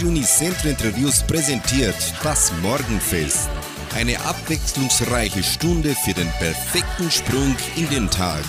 [0.00, 3.50] Radio Unicentro Interviews präsentiert das Morgenfest.
[3.94, 8.42] Eine abwechslungsreiche Stunde für den perfekten Sprung in den Tag.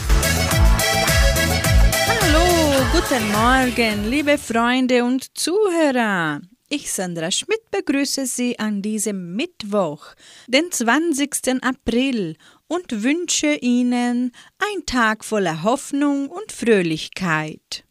[2.08, 6.40] Hallo, guten Morgen, liebe Freunde und Zuhörer.
[6.70, 10.06] Ich, Sandra Schmidt, begrüße Sie an diesem Mittwoch,
[10.48, 11.62] den 20.
[11.64, 12.38] April
[12.70, 17.84] und wünsche Ihnen ein Tag voller Hoffnung und Fröhlichkeit.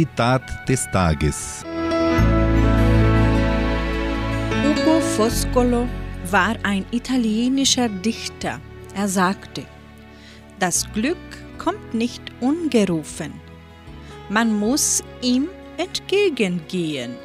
[0.00, 1.62] Zitat des Tages.
[4.64, 5.86] Ugo Foscolo
[6.30, 8.60] war ein italienischer Dichter.
[8.94, 9.64] Er sagte,
[10.58, 11.18] das Glück
[11.58, 13.34] kommt nicht ungerufen.
[14.30, 17.16] Man muss ihm entgegengehen.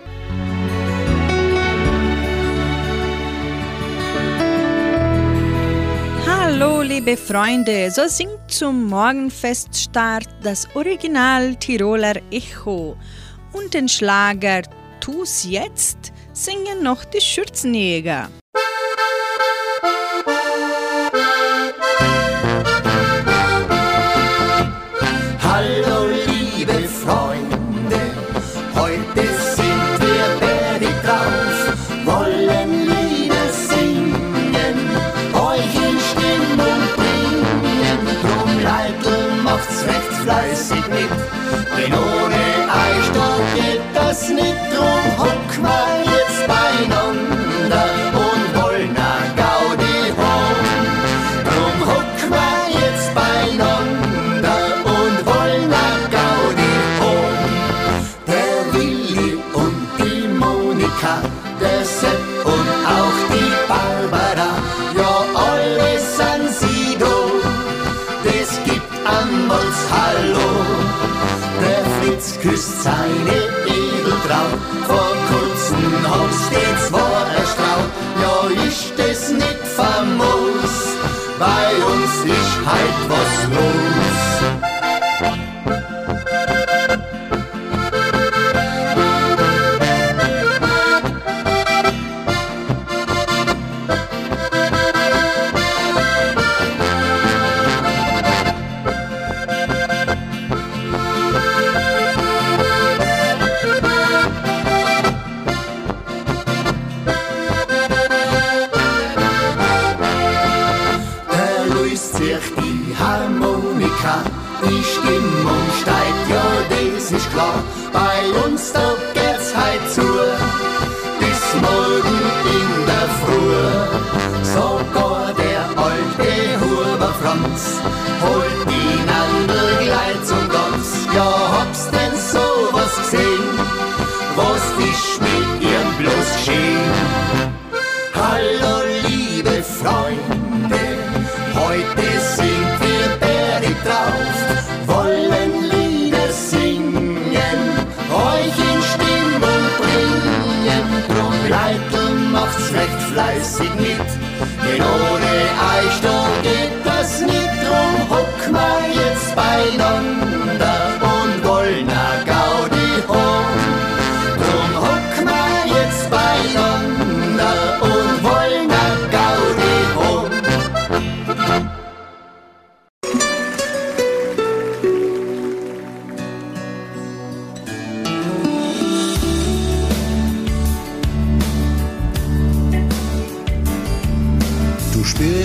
[6.58, 12.96] Hallo, liebe Freunde, so singt zum Morgenfeststart das Original Tiroler Echo
[13.52, 14.62] und den Schlager
[15.02, 18.30] Tu's jetzt singen noch die Schürzenjäger.
[41.86, 42.26] Küsst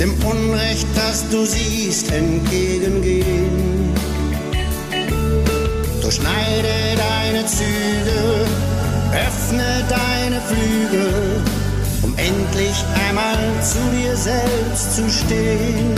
[0.00, 3.94] dem Unrecht, das du siehst, entgegengehen.
[6.02, 8.46] Durchschneide deine Züge,
[9.12, 11.42] öffne deine Flügel
[12.02, 15.94] um endlich einmal zu dir selbst zu stehen.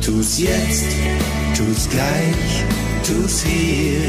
[0.00, 0.86] Tu's jetzt,
[1.56, 2.64] tu's gleich,
[3.06, 4.00] tu's hier.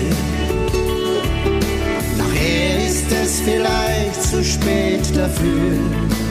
[2.18, 6.25] Nachher ist es vielleicht zu spät dafür.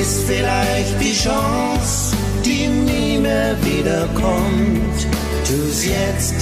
[0.00, 2.14] Ist vielleicht die Chance,
[2.44, 5.06] die die nie mehr wiederkommt.
[5.46, 6.34] Tu's jetzt,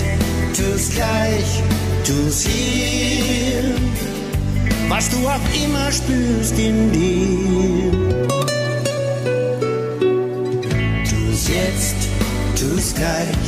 [0.56, 1.62] tu's gleich,
[2.04, 3.74] tu's hier,
[4.88, 7.92] was du auch immer spürst in dir.
[11.08, 11.96] Tu's jetzt,
[12.58, 13.44] tu's gleich,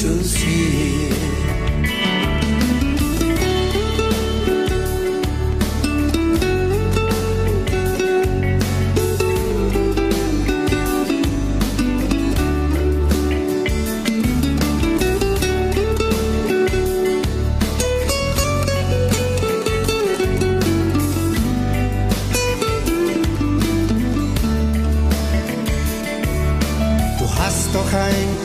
[0.00, 1.43] tu's hier.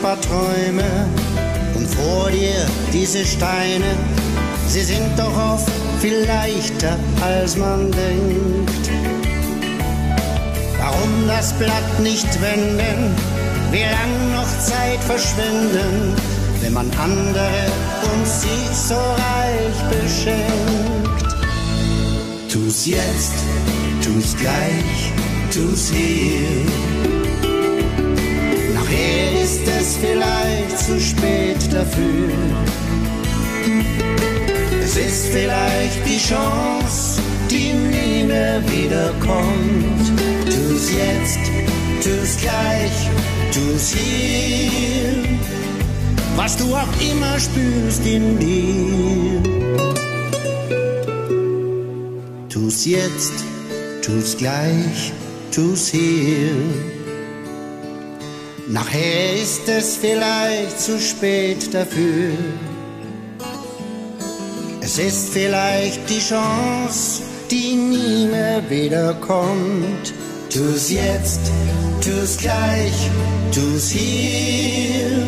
[0.02, 1.08] Paar Träume
[1.76, 3.94] und vor dir diese Steine,
[4.66, 8.90] sie sind doch oft viel leichter, als man denkt.
[10.78, 13.14] Warum das Blatt nicht wenden,
[13.70, 16.14] wie lang noch Zeit verschwenden,
[16.60, 17.66] wenn man andere
[18.12, 21.36] und sich so reich beschenkt.
[22.50, 23.34] Tu's jetzt,
[24.02, 25.12] tu's gleich,
[25.52, 27.19] tu's hier
[29.80, 32.28] es vielleicht zu spät dafür.
[34.82, 40.04] Es ist vielleicht die Chance, die nie mehr wiederkommt.
[40.44, 41.40] Tu's jetzt,
[42.02, 43.10] tu's gleich,
[43.52, 45.14] tu's hier.
[46.36, 49.42] Was du auch immer spürst in dir.
[52.48, 53.44] Tu's jetzt,
[54.02, 55.12] tu's gleich,
[55.50, 56.99] tu's hier.
[58.72, 62.34] Nachher ist es vielleicht zu spät dafür.
[64.80, 70.14] Es ist vielleicht die Chance, die nie mehr wiederkommt.
[70.54, 71.40] Tu's jetzt,
[72.00, 73.10] tu's gleich,
[73.52, 75.18] tu's hier.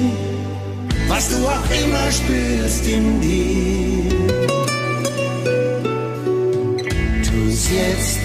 [1.08, 4.08] Was du auch immer spürst in dir.
[7.24, 8.20] Tu's jetzt,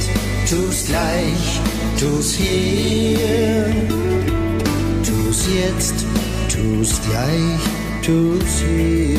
[0.47, 1.59] tu's gleich,
[1.99, 4.06] tu's hier
[5.55, 6.05] jetzt,
[6.49, 7.59] tu's gleich,
[8.03, 9.17] tu's hier.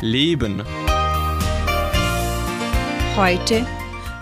[0.00, 0.62] Leben.
[3.16, 3.66] Heute,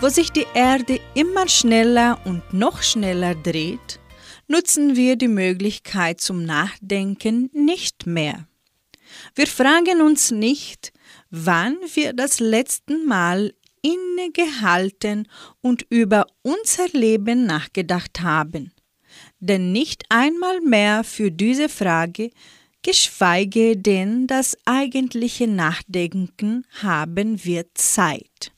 [0.01, 3.99] wo sich die Erde immer schneller und noch schneller dreht,
[4.47, 8.47] nutzen wir die Möglichkeit zum Nachdenken nicht mehr.
[9.35, 10.93] Wir fragen uns nicht,
[11.29, 15.27] wann wir das letzte Mal innegehalten
[15.61, 18.73] und über unser Leben nachgedacht haben.
[19.39, 22.31] Denn nicht einmal mehr für diese Frage,
[22.81, 28.51] geschweige denn das eigentliche Nachdenken haben wir Zeit.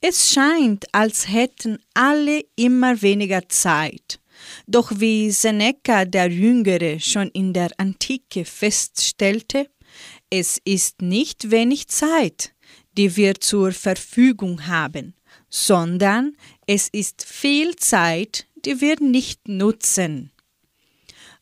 [0.00, 4.21] Es scheint, als hätten alle immer weniger Zeit.
[4.66, 9.68] Doch wie Seneca der Jüngere schon in der Antike feststellte,
[10.30, 12.54] es ist nicht wenig Zeit,
[12.96, 15.14] die wir zur Verfügung haben,
[15.48, 20.30] sondern es ist viel Zeit, die wir nicht nutzen.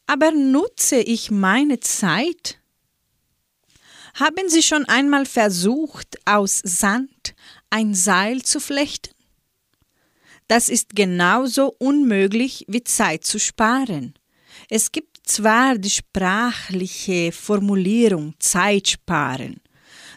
[0.06, 2.58] Aber nutze ich meine Zeit?
[4.14, 7.34] Haben Sie schon einmal versucht, aus Sand
[7.70, 9.14] ein Seil zu flechten?
[10.50, 14.14] Das ist genauso unmöglich wie Zeit zu sparen.
[14.68, 19.60] Es gibt zwar die sprachliche Formulierung Zeit sparen,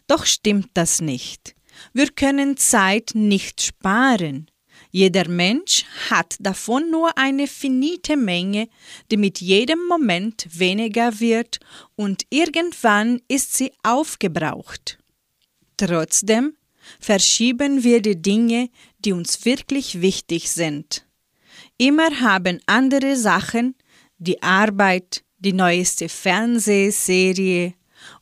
[0.07, 1.53] doch stimmt das nicht.
[1.93, 4.49] Wir können Zeit nicht sparen.
[4.89, 8.69] Jeder Mensch hat davon nur eine finite Menge,
[9.11, 11.59] die mit jedem Moment weniger wird
[11.95, 14.97] und irgendwann ist sie aufgebraucht.
[15.77, 16.57] Trotzdem
[16.99, 18.69] verschieben wir die Dinge,
[19.05, 21.05] die uns wirklich wichtig sind.
[21.77, 23.75] Immer haben andere Sachen
[24.17, 27.73] die Arbeit, die neueste Fernsehserie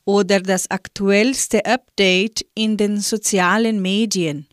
[0.04, 4.46] oder das aktuellste Update in den sozialen Medien.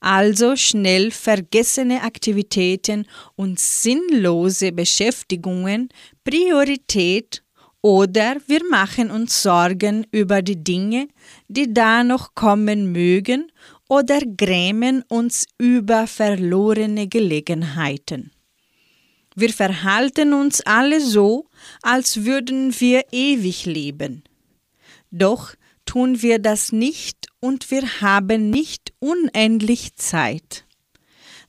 [0.00, 5.88] Also schnell vergessene Aktivitäten und sinnlose Beschäftigungen
[6.24, 7.41] Priorität
[7.82, 11.08] oder wir machen uns Sorgen über die Dinge,
[11.48, 13.50] die da noch kommen mögen
[13.88, 18.30] oder grämen uns über verlorene Gelegenheiten.
[19.34, 21.46] Wir verhalten uns alle so,
[21.82, 24.22] als würden wir ewig leben.
[25.10, 30.64] Doch tun wir das nicht und wir haben nicht unendlich Zeit.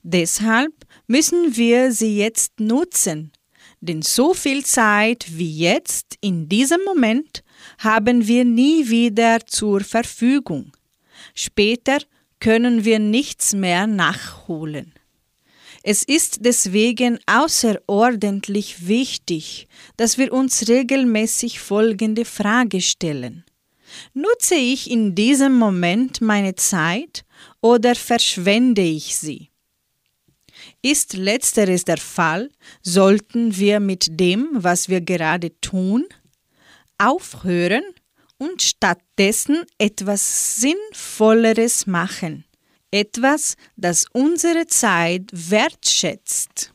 [0.02, 0.72] Deshalb
[1.06, 3.32] müssen wir sie jetzt nutzen,
[3.84, 7.42] denn so viel Zeit wie jetzt in diesem Moment
[7.78, 10.72] haben wir nie wieder zur Verfügung.
[11.34, 11.98] Später
[12.40, 14.92] können wir nichts mehr nachholen.
[15.82, 23.44] Es ist deswegen außerordentlich wichtig, dass wir uns regelmäßig folgende Frage stellen.
[24.14, 27.24] Nutze ich in diesem Moment meine Zeit
[27.60, 29.50] oder verschwende ich sie?
[30.84, 32.50] Ist letzteres der Fall,
[32.82, 36.04] sollten wir mit dem, was wir gerade tun,
[36.98, 37.84] aufhören
[38.36, 42.44] und stattdessen etwas Sinnvolleres machen,
[42.90, 46.74] etwas, das unsere Zeit wertschätzt.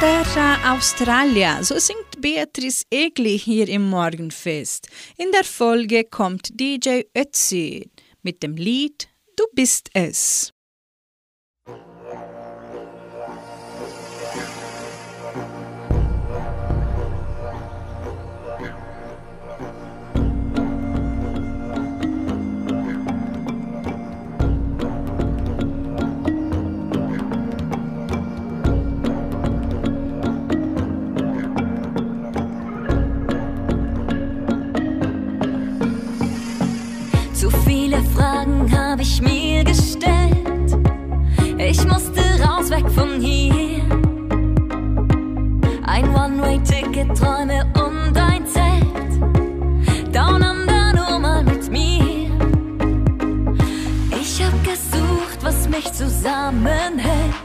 [0.00, 4.88] Terra Australia, so singt Beatrice Egli hier im Morgenfest.
[5.18, 7.90] In der Folge kommt DJ Ötzi
[8.22, 10.55] mit dem Lied Du bist es.
[38.96, 40.74] Hab ich mir gestellt.
[41.58, 43.82] Ich musste raus, weg von hier.
[45.84, 50.14] Ein One-Way-Ticket, Träume und ein Zelt.
[50.14, 52.30] Down under nur mal mit mir.
[54.18, 57.35] Ich hab gesucht, was mich zusammenhält.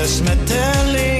[0.00, 1.19] Der Schmetterling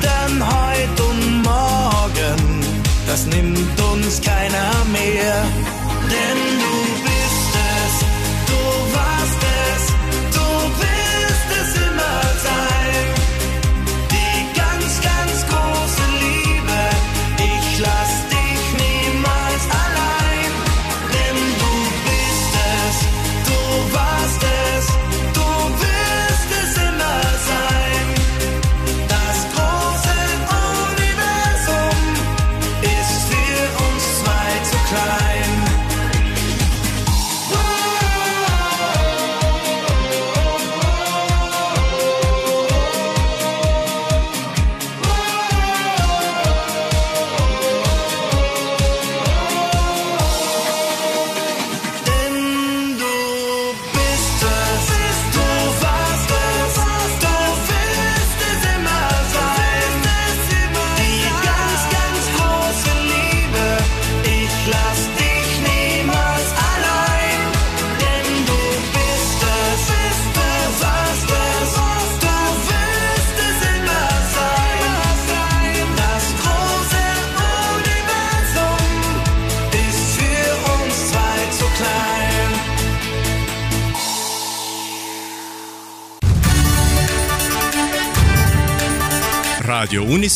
[0.00, 2.60] Gestern, heute und morgen,
[3.06, 5.44] das nimmt uns keiner mehr.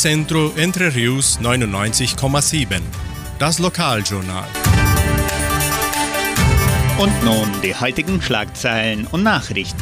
[0.05, 2.83] Unicentro Entre Rius 99,7.
[3.39, 4.47] Das Lokaljournal.
[6.99, 9.81] Und nun die heutigen Schlagzeilen und Nachrichten.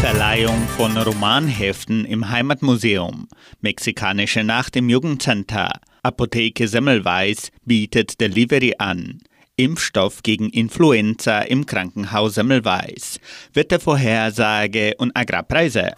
[0.00, 3.28] Verleihung von Romanheften im Heimatmuseum.
[3.60, 5.74] Mexikanische Nacht im Jugendcenter.
[6.02, 9.20] Apotheke Semmelweis bietet Delivery an.
[9.56, 13.20] Impfstoff gegen Influenza im Krankenhaus Semmelweis.
[13.52, 15.92] Wettervorhersage und Agrarpreise.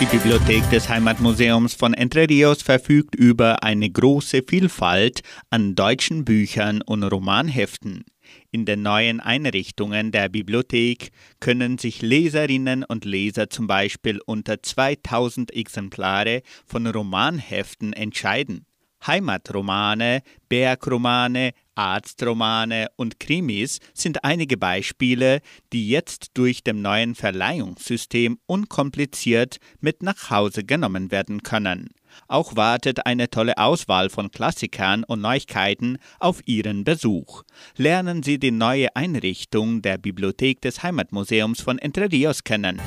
[0.00, 6.80] Die Bibliothek des Heimatmuseums von Entre Rios verfügt über eine große Vielfalt an deutschen Büchern
[6.80, 8.04] und Romanheften.
[8.52, 15.54] In den neuen Einrichtungen der Bibliothek können sich Leserinnen und Leser zum Beispiel unter 2000
[15.54, 18.66] Exemplare von Romanheften entscheiden.
[19.06, 25.40] Heimatromane, Bergromane, Arztromane und Krimis sind einige Beispiele,
[25.72, 31.90] die jetzt durch dem neuen Verleihungssystem unkompliziert mit nach Hause genommen werden können.
[32.28, 37.42] Auch wartet eine tolle Auswahl von Klassikern und Neuigkeiten auf Ihren Besuch.
[37.76, 42.80] Lernen Sie die neue Einrichtung der Bibliothek des Heimatmuseums von Entre Rios kennen.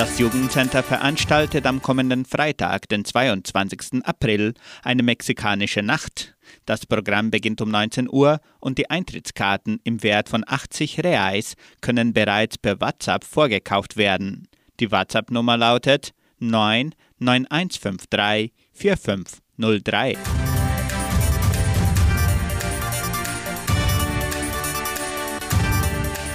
[0.00, 4.02] Das Jugendcenter veranstaltet am kommenden Freitag, den 22.
[4.02, 6.36] April, eine mexikanische Nacht.
[6.66, 12.12] Das Programm beginnt um 19 Uhr und die Eintrittskarten im Wert von 80 Reais können
[12.12, 14.48] bereits per WhatsApp vorgekauft werden.
[14.78, 20.39] Die WhatsApp-Nummer lautet 99153 4503.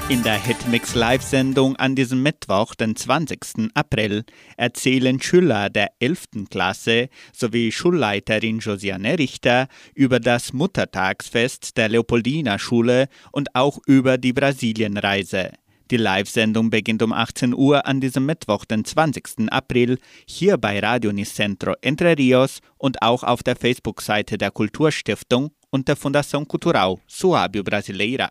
[0.08, 3.72] In der Hitmix Live-Sendung an diesem Mittwoch, den 20.
[3.74, 4.24] April,
[4.56, 6.48] erzählen Schüler der 11.
[6.52, 14.32] Klasse sowie Schulleiterin Josiane Richter über das Muttertagsfest der Leopoldina Schule und auch über die
[14.32, 15.54] Brasilienreise.
[15.90, 19.52] Die Live-Sendung beginnt um 18 Uhr an diesem Mittwoch, den 20.
[19.52, 25.88] April, hier bei Radio Nicentro Entre Rios und auch auf der Facebook-Seite der Kulturstiftung und
[25.88, 28.30] der Fundação Cultural Suábio Brasileira.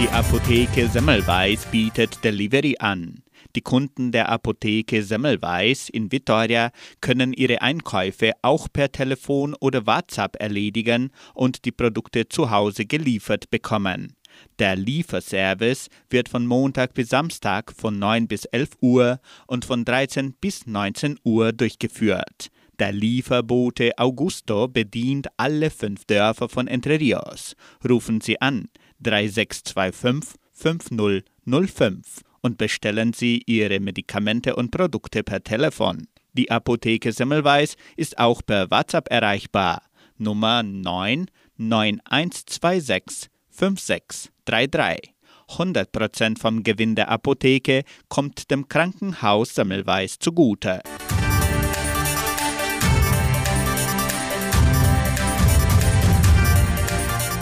[0.00, 3.22] Die Apotheke Semmelweis bietet Delivery an.
[3.54, 10.34] Die Kunden der Apotheke Semmelweis in Vitoria können ihre Einkäufe auch per Telefon oder WhatsApp
[10.40, 14.16] erledigen und die Produkte zu Hause geliefert bekommen.
[14.58, 20.32] Der Lieferservice wird von Montag bis Samstag von 9 bis 11 Uhr und von 13
[20.32, 22.50] bis 19 Uhr durchgeführt.
[22.80, 27.54] Der Lieferbote Augusto bedient alle fünf Dörfer von Entre Rios.
[27.88, 28.68] Rufen Sie an
[29.04, 36.08] 3625 5005 und bestellen Sie Ihre Medikamente und Produkte per Telefon.
[36.32, 39.82] Die Apotheke Semmelweis ist auch per WhatsApp erreichbar.
[40.18, 45.14] Nummer 9 9126 5633.
[45.48, 50.80] 100% vom Gewinn der Apotheke kommt dem Krankenhaus Semmelweis zugute.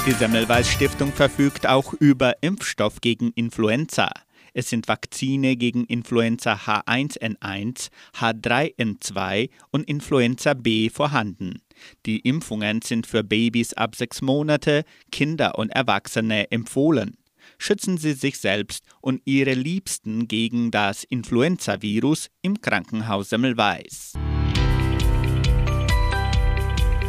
[0.05, 4.11] Die Semmelweis Stiftung verfügt auch über Impfstoff gegen Influenza.
[4.53, 7.88] Es sind Vakzine gegen Influenza H1N1,
[8.19, 11.62] H3N2 und Influenza B vorhanden.
[12.05, 17.17] Die Impfungen sind für Babys ab sechs Monate, Kinder und Erwachsene empfohlen.
[17.59, 24.15] Schützen Sie sich selbst und Ihre Liebsten gegen das Influenza-Virus im Krankenhaus Semmelweis.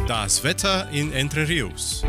[0.06, 2.04] Das Wetter in Entre Rios.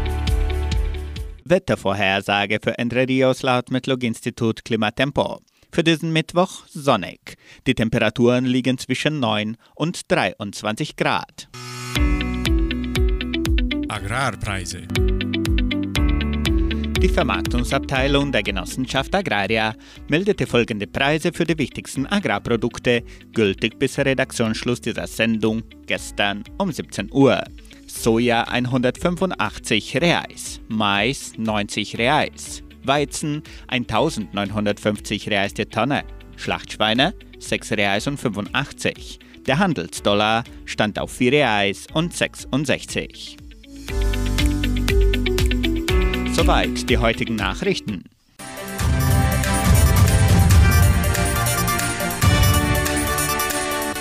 [1.47, 5.41] Wettervorhersage für Entre Rios laut Metlog-Institut Klimatempo.
[5.71, 7.37] Für diesen Mittwoch sonnig.
[7.67, 11.47] Die Temperaturen liegen zwischen 9 und 23 Grad.
[13.87, 14.87] Agrarpreise.
[16.99, 19.75] Die Vermarktungsabteilung der Genossenschaft Agraria
[20.07, 23.03] meldete folgende Preise für die wichtigsten Agrarprodukte,
[23.33, 27.43] gültig bis Redaktionsschluss dieser Sendung gestern um 17 Uhr.
[28.01, 36.03] Soja 185 Reais, Mais 90 Reais, Weizen 1950 Reais die Tonne,
[36.35, 39.19] Schlachtschweine 6 Reais und 85.
[39.47, 43.37] Der Handelsdollar stand auf 4 Reais und 66.
[46.33, 48.03] Soweit die heutigen Nachrichten.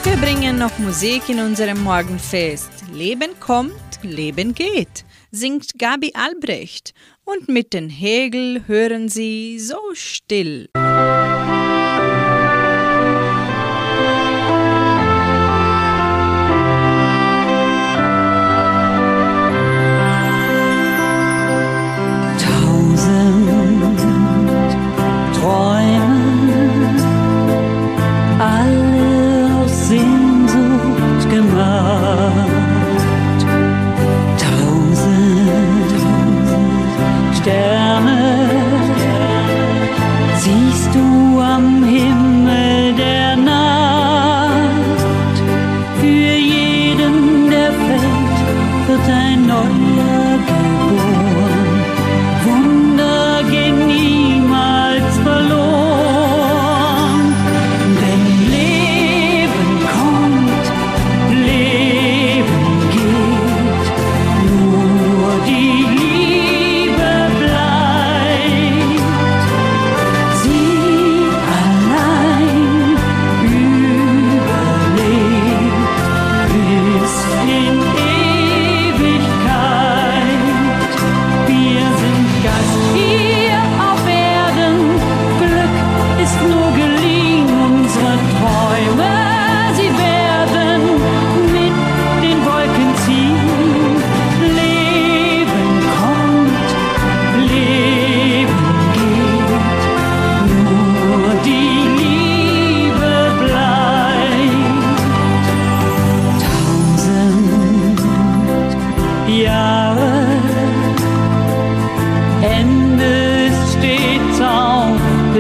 [0.05, 2.71] Wir bringen noch Musik in unserem Morgenfest.
[2.93, 6.93] Leben kommt, Leben geht, singt Gabi Albrecht.
[7.25, 10.69] Und mit den Hegel hören Sie so still.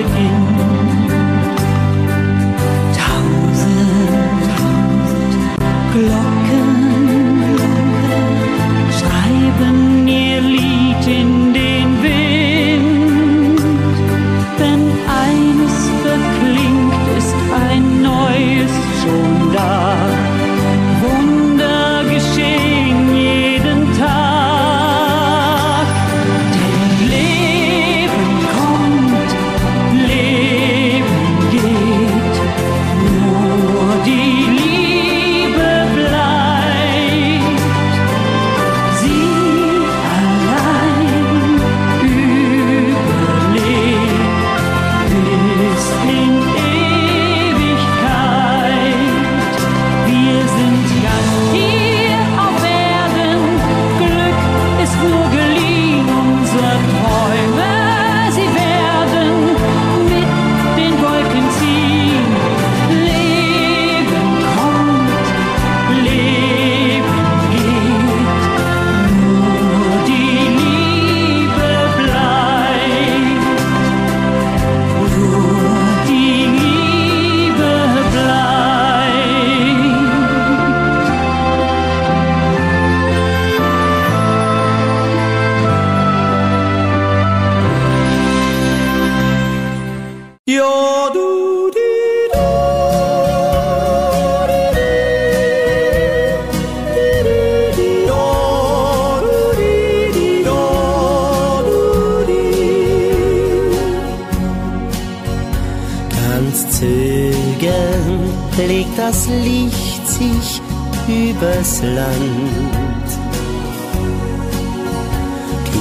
[0.04, 0.43] Auf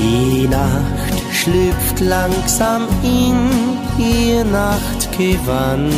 [0.03, 3.37] Die Nacht schlüpft langsam in
[3.97, 5.93] ihr Nachtgewand.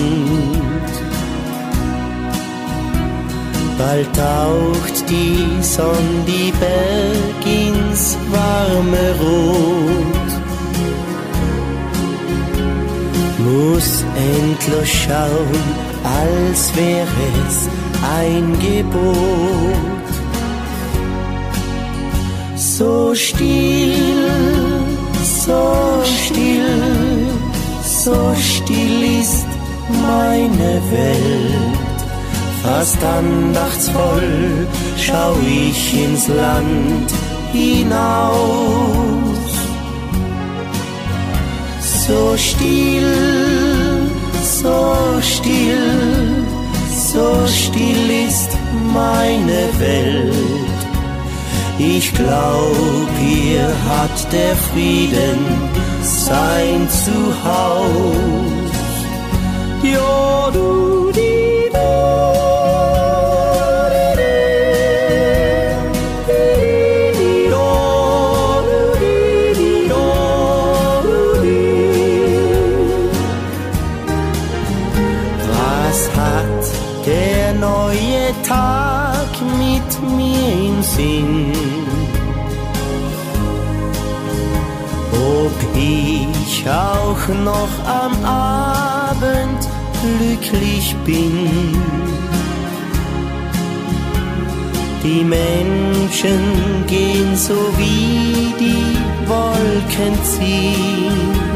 [3.79, 10.31] Bald taucht die Sonne die Berg ins warme Rot.
[13.39, 15.65] Muss endlich schauen,
[16.03, 17.67] als wäre es
[18.19, 19.94] ein Gebot.
[22.77, 24.17] So still,
[25.23, 27.29] so still,
[27.81, 29.47] so still ist
[30.03, 31.97] meine Welt.
[32.61, 37.13] Fast andachtsvoll schau ich ins Land
[37.53, 38.33] hinaus.
[41.79, 44.09] So still,
[44.43, 46.43] so still,
[46.91, 48.49] so still ist
[48.93, 50.64] meine Welt.
[51.77, 55.39] Ich glaub, hier hat der Frieden
[56.01, 57.85] sein Zuhaus.
[59.83, 61.04] Ja, du,
[87.33, 89.61] noch am Abend
[90.01, 91.75] glücklich bin?
[95.03, 96.41] Die Menschen
[96.88, 101.55] gehen so wie die Wolken ziehen.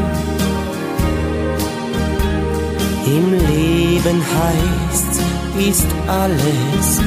[3.06, 5.20] Im Leben heißt,
[5.68, 7.00] ist alles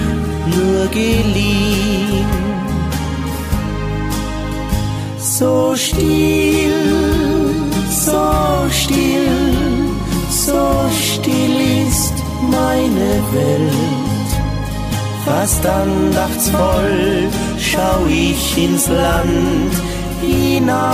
[0.56, 2.28] nur geliehen.
[5.19, 7.03] So still,
[8.06, 9.88] so still,
[10.30, 12.13] so still ist
[12.52, 14.30] meine Welt.
[15.26, 19.74] Fast andachtsvoll schau ich ins Land
[20.22, 20.86] hinaus.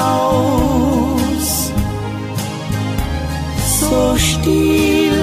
[3.79, 5.13] So still,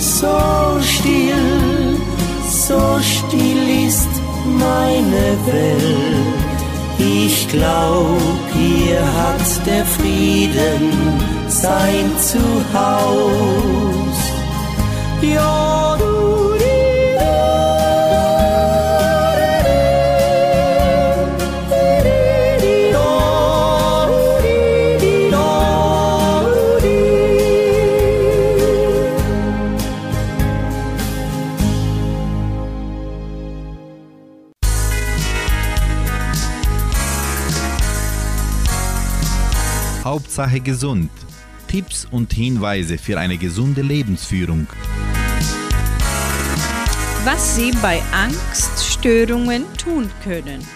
[0.00, 0.38] so
[0.82, 1.96] still,
[2.48, 4.12] so still ist
[4.58, 6.39] meine Welt.
[7.02, 8.20] Ich glaub,
[8.52, 10.92] hier hat der Frieden
[11.48, 13.20] sein Zuhaus.
[15.22, 15.89] Ja,
[40.10, 41.08] Hauptsache gesund.
[41.68, 44.66] Tipps und Hinweise für eine gesunde Lebensführung.
[47.22, 50.66] Was Sie bei Angststörungen tun können.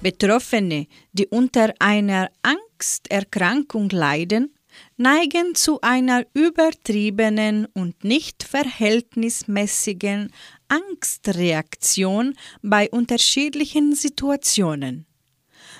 [0.00, 4.54] Betroffene, die unter einer Angsterkrankung leiden,
[4.96, 10.30] neigen zu einer übertriebenen und nicht verhältnismäßigen
[10.68, 15.06] Angstreaktion bei unterschiedlichen Situationen.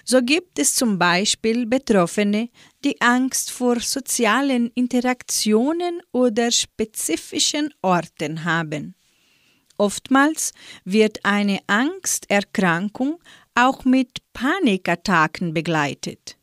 [0.06, 2.50] So gibt es zum Beispiel Betroffene,
[2.84, 8.94] die Angst vor sozialen Interaktionen oder spezifischen Orten haben.
[9.78, 10.52] Oftmals
[10.84, 13.18] wird eine Angsterkrankung
[13.54, 16.36] auch mit Panikattacken begleitet.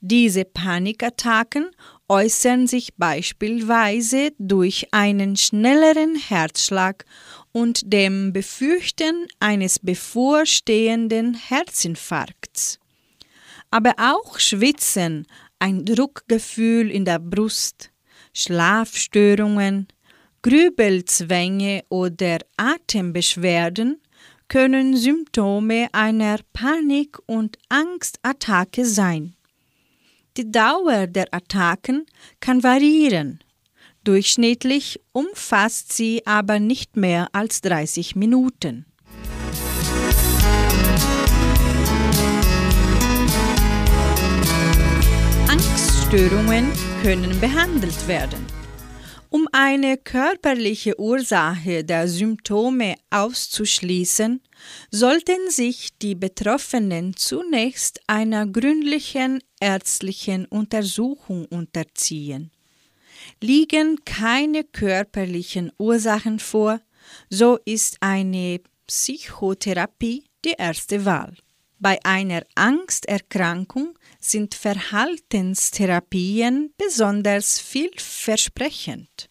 [0.00, 1.70] Diese Panikattacken
[2.08, 7.04] äußern sich beispielsweise durch einen schnelleren Herzschlag
[7.52, 12.78] und dem Befürchten eines bevorstehenden Herzinfarkts.
[13.76, 15.26] Aber auch Schwitzen,
[15.58, 17.90] ein Druckgefühl in der Brust,
[18.32, 19.88] Schlafstörungen,
[20.40, 24.00] Grübelzwänge oder Atembeschwerden
[24.48, 29.36] können Symptome einer Panik- und Angstattacke sein.
[30.38, 32.06] Die Dauer der Attacken
[32.40, 33.44] kann variieren.
[34.04, 38.86] Durchschnittlich umfasst sie aber nicht mehr als 30 Minuten.
[45.56, 46.70] Angststörungen
[47.02, 48.44] können behandelt werden.
[49.52, 54.42] eine körperliche Ursache der Symptome auszuschließen,
[54.90, 62.50] sollten sich die Betroffenen zunächst einer gründlichen ärztlichen Untersuchung unterziehen.
[63.42, 66.82] Liegen keine körperlichen Ursachen vor,
[67.30, 71.32] so ist eine Psychotherapie die erste Wahl.
[71.78, 73.95] Bei einer Angsterkrankung
[74.30, 79.30] sind Verhaltenstherapien besonders vielversprechend.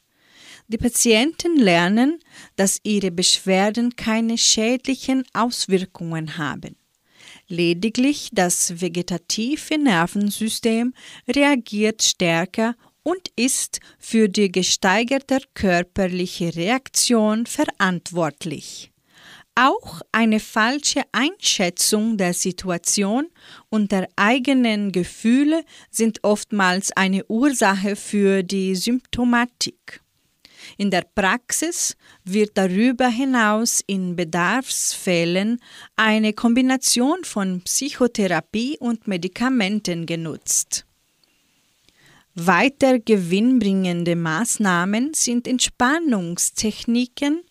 [0.68, 2.20] Die Patienten lernen,
[2.56, 6.76] dass ihre Beschwerden keine schädlichen Auswirkungen haben.
[7.48, 10.94] Lediglich das vegetative Nervensystem
[11.28, 18.92] reagiert stärker und ist für die gesteigerte körperliche Reaktion verantwortlich.
[19.58, 23.28] Auch eine falsche Einschätzung der Situation
[23.70, 30.02] und der eigenen Gefühle sind oftmals eine Ursache für die Symptomatik.
[30.78, 35.62] In der Praxis wird darüber hinaus in Bedarfsfällen
[35.96, 40.86] eine Kombination von Psychotherapie und Medikamenten genutzt.
[42.34, 47.45] Weiter gewinnbringende Maßnahmen sind Entspannungstechniken,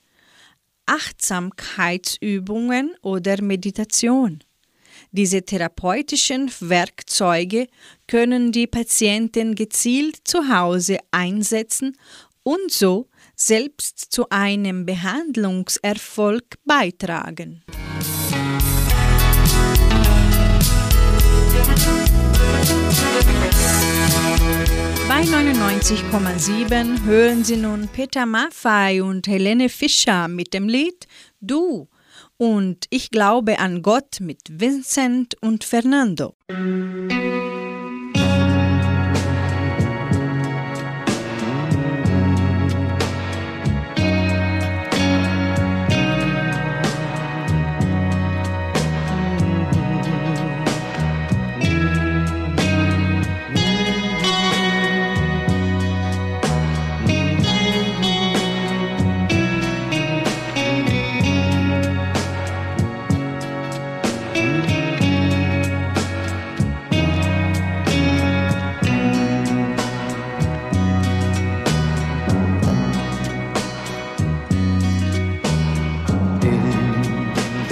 [0.87, 4.43] Achtsamkeitsübungen oder Meditation.
[5.11, 7.67] Diese therapeutischen Werkzeuge
[8.07, 11.97] können die Patienten gezielt zu Hause einsetzen
[12.43, 17.65] und so selbst zu einem Behandlungserfolg beitragen.
[25.25, 31.07] Bei 99,7 hören Sie nun Peter Maffay und Helene Fischer mit dem Lied
[31.41, 31.89] Du
[32.37, 36.35] und Ich glaube an Gott mit Vincent und Fernando.
[36.49, 37.44] In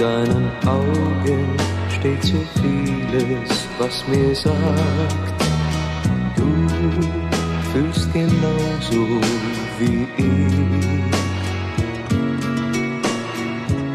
[0.03, 1.41] deinen Augen
[1.95, 5.37] steht so vieles, was mir sagt,
[6.35, 6.49] du
[7.71, 9.21] fühlst genauso
[9.79, 11.05] wie ich.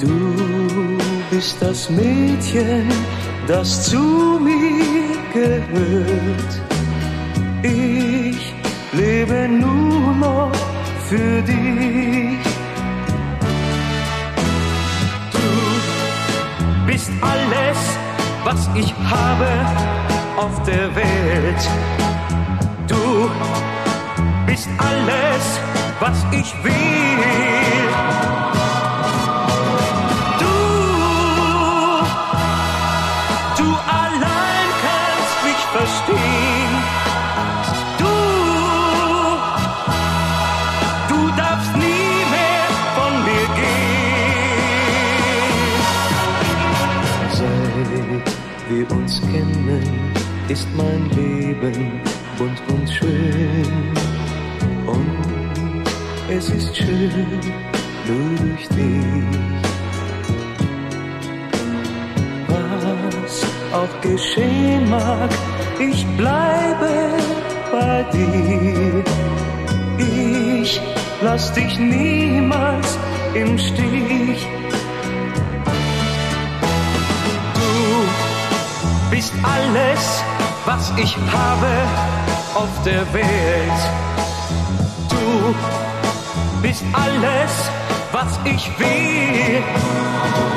[0.01, 0.99] Du
[1.31, 2.89] bist das Mädchen,
[3.47, 6.53] das zu mir gehört.
[7.63, 8.55] Ich
[8.95, 10.53] lebe nur noch
[11.11, 12.48] für dich.
[18.75, 19.47] Ich habe
[20.37, 21.71] auf der Welt.
[22.87, 23.31] Du
[24.47, 25.61] bist alles,
[26.01, 27.58] was ich will.
[48.91, 50.13] Uns kennen,
[50.49, 52.01] ist mein Leben
[52.39, 53.93] bunt und schön.
[54.87, 55.75] Und
[56.31, 57.41] es ist schön,
[58.07, 59.39] nur durch dich.
[62.49, 65.31] Was auch geschehen mag,
[65.79, 67.11] ich bleibe
[67.73, 69.05] bei dir.
[69.99, 70.81] Ich
[71.23, 72.99] lass dich niemals
[73.35, 74.47] im Stich.
[79.43, 80.23] Alles,
[80.65, 81.73] was ich habe
[82.55, 83.81] auf der Welt.
[85.09, 85.55] Du
[86.63, 87.71] bist alles,
[88.13, 89.63] was ich will.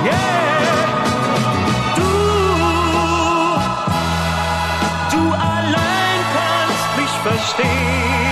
[0.04, 0.22] Yeah.
[1.96, 2.12] Du,
[5.12, 8.31] du allein kannst mich verstehen.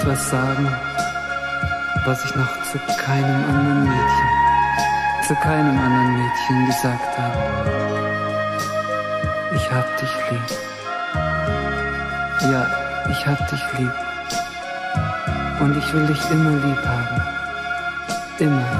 [0.00, 0.66] Etwas sagen,
[2.06, 4.28] was ich noch zu keinem anderen Mädchen,
[5.28, 7.38] zu keinem anderen Mädchen gesagt habe.
[9.54, 10.58] Ich hab dich lieb.
[12.50, 12.66] Ja,
[13.10, 13.92] ich hab dich lieb.
[15.60, 17.22] Und ich will dich immer lieb haben.
[18.38, 18.70] Immer,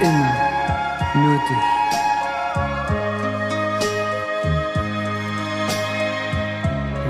[0.00, 0.34] immer,
[1.14, 1.68] nur dich.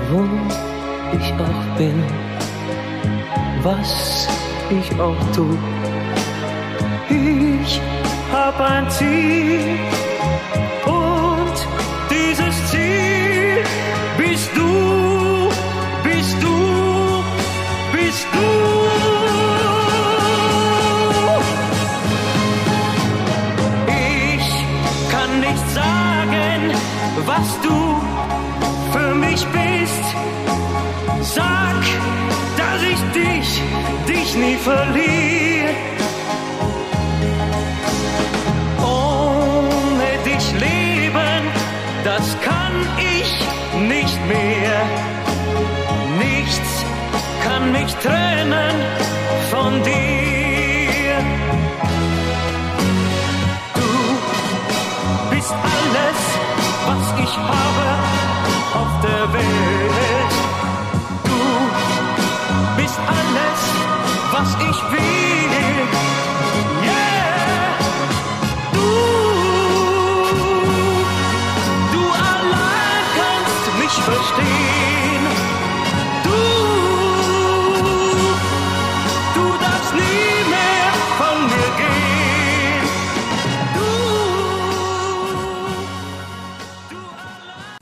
[0.09, 0.23] Wo
[1.15, 2.26] ich auch bin,
[3.63, 4.27] was
[4.69, 5.57] ich auch tu,
[7.09, 7.81] ich
[8.31, 9.77] hab ein Ziel
[10.85, 11.67] und
[12.09, 13.63] dieses Ziel
[14.17, 14.66] bist du,
[34.37, 34.57] dich
[34.95, 35.96] nie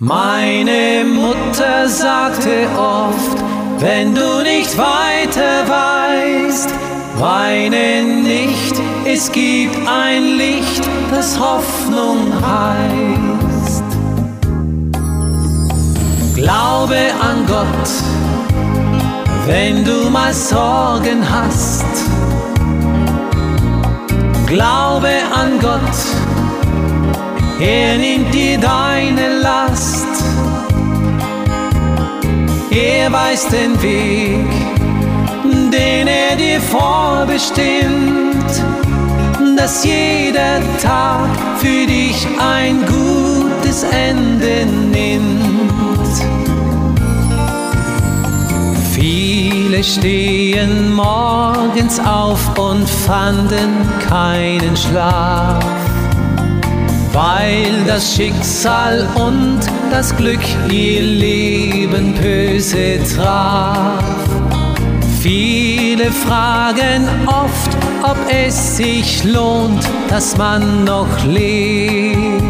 [0.08, 3.44] Meine Mutter sagte oft,
[3.80, 6.70] wenn du nicht weiter weißt,
[7.18, 8.76] weine nicht,
[9.08, 13.84] es gibt ein Licht, das Hoffnung heißt.
[16.36, 17.90] Glaube an Gott,
[19.48, 21.84] wenn du mal Sorgen hast.
[24.46, 26.35] Glaube an Gott,
[27.60, 30.08] er nimmt dir deine Last.
[32.72, 34.46] Er weiß den Weg,
[35.72, 37.64] den er dir vorbestimmt,
[39.58, 45.46] dass jeder Tag für dich ein gutes Ende nimmt.
[48.94, 55.85] Viele stehen morgens auf und fanden keinen Schlaf
[57.16, 64.04] weil das Schicksal und das Glück ihr Leben böse traf.
[65.22, 67.72] Viele fragen oft,
[68.04, 72.44] ob es sich lohnt, dass man noch lebt.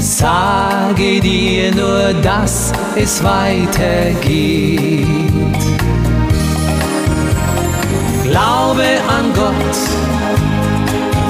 [0.00, 5.06] Sage dir nur, dass es weitergeht.
[8.24, 9.76] Glaube an Gott,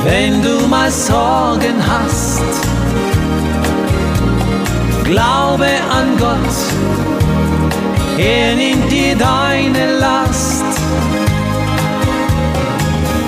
[0.04, 2.42] wenn du mal Sorgen hast.
[5.04, 6.56] Glaube an Gott,
[8.18, 10.64] er nimmt dir deine Last.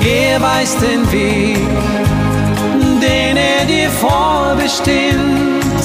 [0.04, 1.58] Er weiß den Weg,
[3.02, 5.82] den er dir vorbestimmt,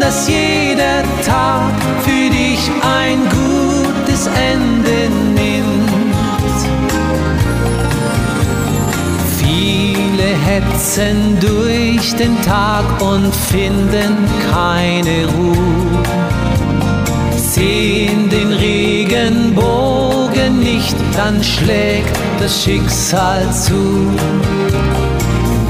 [0.00, 1.74] dass jeder Tag
[2.04, 5.29] für dich ein gutes Ende nimmt.
[10.50, 16.02] Hetzen durch den Tag und finden keine Ruhe.
[17.36, 24.08] Sehen den Regenbogen nicht, dann schlägt das Schicksal zu.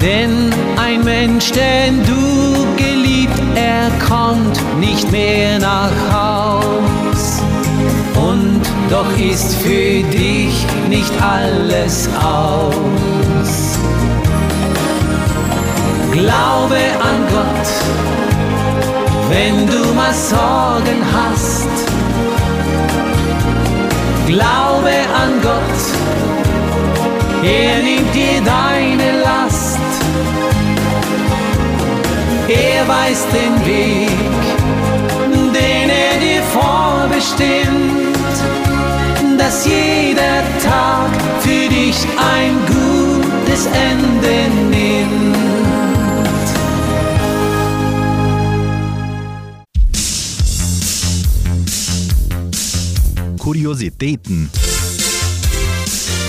[0.00, 7.42] Denn ein Mensch, den du geliebt, er kommt nicht mehr nach Haus.
[8.14, 13.78] Und doch ist für dich nicht alles aus.
[16.12, 17.68] Glaube an Gott,
[19.30, 21.68] wenn du mal Sorgen hast.
[24.26, 25.80] Glaube an Gott,
[27.44, 29.78] er nimmt dir deine Last.
[32.48, 34.10] Er weiß den Weg,
[35.54, 38.10] den er dir vorbestimmt,
[39.38, 42.04] dass jeder Tag für dich
[42.34, 45.29] ein gutes Ende nimmt.
[53.60, 54.48] Kuriositäten.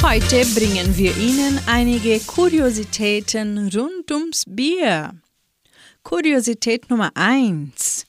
[0.03, 5.13] Heute bringen wir Ihnen einige Kuriositäten rund ums Bier.
[6.03, 8.05] Kuriosität Nummer 1.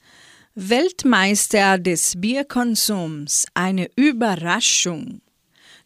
[0.57, 5.21] Weltmeister des Bierkonsums, eine Überraschung.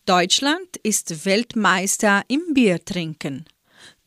[0.07, 3.45] Deutschland ist Weltmeister im Biertrinken.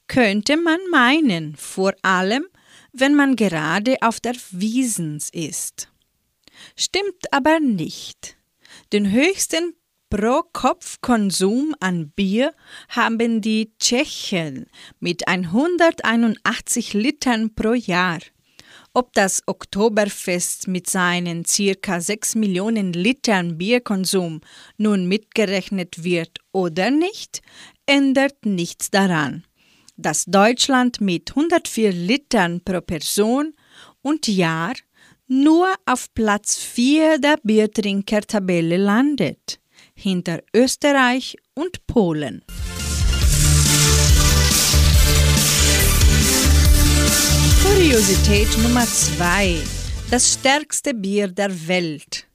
[0.07, 2.47] Könnte man meinen, vor allem,
[2.93, 5.88] wenn man gerade auf der Wiesens ist.
[6.75, 8.38] Stimmt aber nicht.
[8.91, 9.75] Den höchsten
[10.09, 12.55] Pro-Kopf-Konsum an Bier
[12.89, 14.65] haben die Tschechen
[14.99, 18.17] mit 181 Litern pro Jahr.
[18.95, 24.41] Ob das Oktoberfest mit seinen circa 6 Millionen Litern Bierkonsum
[24.77, 27.43] nun mitgerechnet wird oder nicht,
[27.85, 29.45] ändert nichts daran,
[29.97, 33.53] dass Deutschland mit 104 Litern pro Person
[34.01, 34.73] und Jahr
[35.30, 39.59] nur auf Platz 4 der Biertrinkertabelle landet,
[39.93, 42.43] hinter Österreich und Polen.
[47.63, 49.57] Kuriosität Nummer 2.
[50.09, 52.25] Das stärkste Bier der Welt.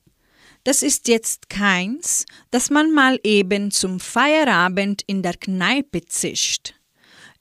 [0.63, 6.75] Das ist jetzt keins, das man mal eben zum Feierabend in der Kneipe zischt.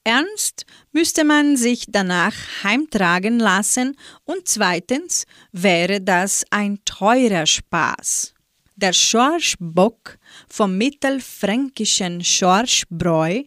[0.06, 3.96] Ernst müsste man sich danach heimtragen lassen
[4.26, 8.34] und zweitens wäre das ein teurer Spaß.
[8.76, 10.18] Der Schorschbock
[10.50, 13.44] vom mittelfränkischen Schorschbräu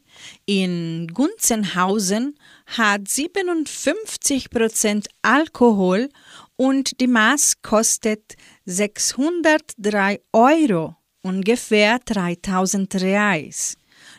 [0.46, 6.09] in Gunzenhausen hat 57% Alkohol
[6.57, 8.34] und die Maß kostet
[8.64, 13.76] 603 Euro, ungefähr 3000 Reais.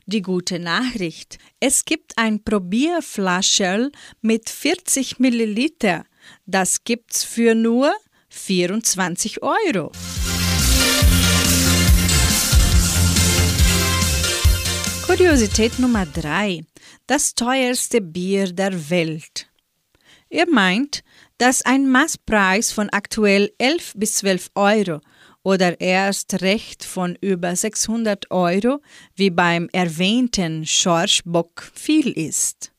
[0.09, 3.91] Die gute Nachricht, es gibt ein Probierflascherl
[4.21, 6.05] mit 40 Milliliter.
[6.45, 7.93] Das gibt's für nur
[8.29, 9.91] 24 Euro.
[15.05, 16.63] Kuriosität Nummer 3.
[17.05, 19.49] Das teuerste Bier der Welt.
[20.29, 21.03] Ihr meint,
[21.37, 25.01] dass ein Maßpreis von aktuell 11 bis 12 Euro
[25.47, 28.81] oder erst recht von über 600 Euro
[29.15, 32.73] wie beim erwähnten Schorschbock viel ist.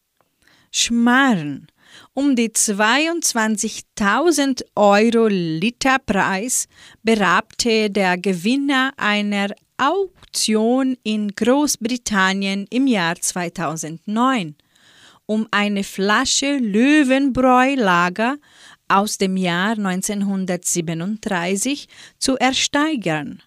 [0.70, 1.68] Schmarrn.
[2.12, 6.68] Um die 22.000 Euro Literpreis
[7.02, 9.48] berabte der Gewinner einer
[9.78, 14.56] Auktion in Großbritannien im Jahr 2009
[15.30, 18.38] um eine Flasche Löwenbräu-Lager
[18.89, 23.43] aus dem Jahr 1937 zu ersteigern.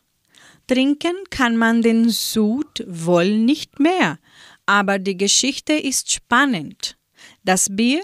[0.68, 4.20] Trinken kann man den Sud wohl nicht mehr,
[4.66, 6.98] aber die Geschichte ist spannend.
[7.44, 8.04] Das Bier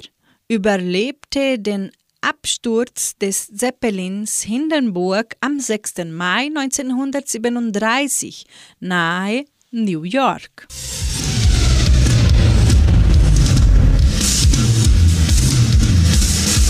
[0.49, 6.05] überlebte den Absturz des Zeppelins Hindenburg am 6.
[6.07, 8.45] Mai 1937
[8.79, 10.67] nahe New York.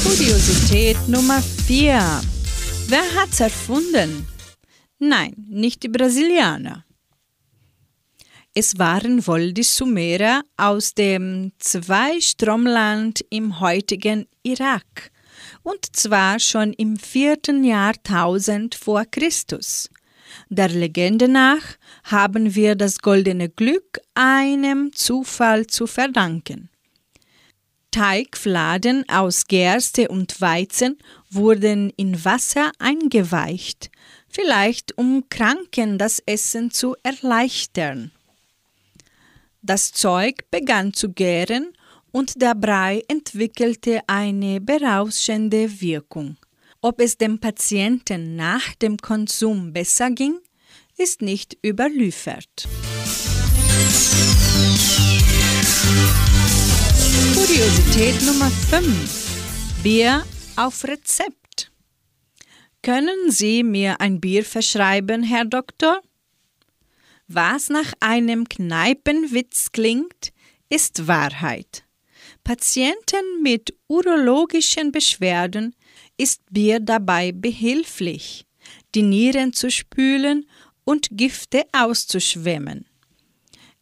[0.07, 1.99] Kuriosität Nummer 4.
[2.87, 4.25] Wer hat's erfunden?
[4.99, 6.85] Nein, nicht die Brasilianer.
[8.53, 15.11] Es waren wohl die Sumerer aus dem Zweistromland im heutigen Irak,
[15.61, 19.89] und zwar schon im vierten Jahrtausend vor Christus.
[20.47, 26.69] Der Legende nach haben wir das goldene Glück einem Zufall zu verdanken.
[27.97, 30.99] Teigfladen aus Gerste und Weizen
[31.31, 33.89] wurden in Wasser eingeweicht,
[34.29, 38.11] vielleicht um Kranken das Essen zu erleichtern.
[39.63, 41.73] Das Zeug begann zu gären
[42.11, 46.37] und der Brei entwickelte eine berauschende Wirkung.
[46.81, 50.37] Ob es dem Patienten nach dem Konsum besser ging,
[50.99, 52.67] ist nicht überliefert.
[57.47, 59.81] Kuriosität Nummer 5.
[59.81, 60.25] Bier
[60.57, 61.71] auf Rezept.
[62.81, 66.01] Können Sie mir ein Bier verschreiben, Herr Doktor?
[67.29, 70.33] Was nach einem Kneipenwitz klingt,
[70.67, 71.85] ist Wahrheit.
[72.43, 75.73] Patienten mit urologischen Beschwerden
[76.17, 78.45] ist Bier dabei behilflich,
[78.93, 80.49] die Nieren zu spülen
[80.83, 82.87] und Gifte auszuschwemmen.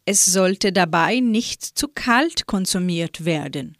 [0.08, 3.76] Es sollte dabei nicht zu kalt konsumiert werden.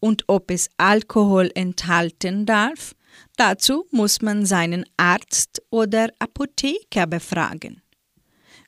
[0.00, 2.94] Und ob es Alkohol enthalten darf,
[3.36, 7.80] dazu muss man seinen Arzt oder Apotheker befragen.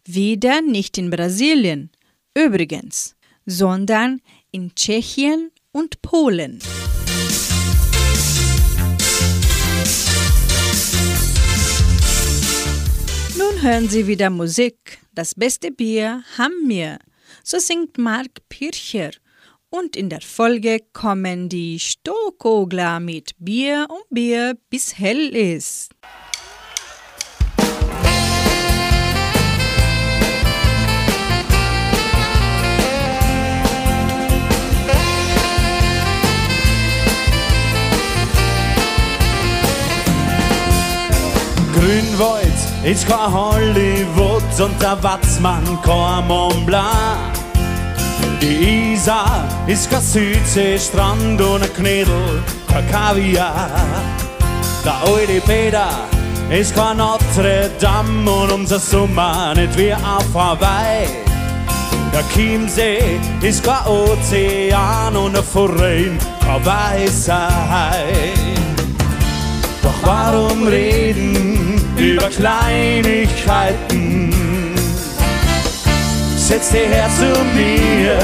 [0.07, 1.91] Wieder nicht in Brasilien,
[2.35, 6.61] übrigens, sondern in Tschechien und Polen.
[13.65, 14.99] Hören Sie wieder Musik.
[15.15, 16.99] Das beste Bier haben wir.
[17.43, 19.13] So singt Mark Pircher.
[19.71, 25.93] Und in der Folge kommen die Stokogler mit Bier und Bier bis hell ist.
[41.73, 42.54] Grünwald
[42.85, 47.33] ist kein Hollywood und der Watzmann kein Mont Blanc.
[48.43, 53.71] Die Isar ist kein Südseestrand und ein Knädel, kein Kaviar.
[54.85, 55.89] Der alte Peter
[56.51, 61.09] ist kein Notre Dame und unser Sommer nicht wie auf Hawaii.
[62.13, 68.35] Der Chiemsee ist kein Ozean und der Forellen kein weißer Hai.
[69.83, 71.44] Doch warum reden
[72.05, 74.31] über Kleinigkeiten?
[76.37, 77.25] Setz dich her zu
[77.55, 78.19] mir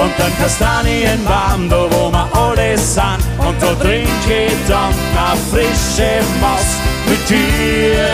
[0.00, 3.18] und dann Kastanien warm, da wo wir alle sind.
[3.38, 6.76] Und da trink ich dann eine frische Maus
[7.08, 8.06] mit dir.